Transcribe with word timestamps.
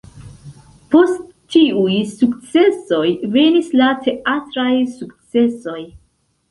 Post 0.95 1.19
tiuj 1.55 1.99
sukcesoj 2.15 3.05
venis 3.39 3.71
la 3.83 3.93
teatraj 4.09 4.71
sukcesoj. 4.99 5.81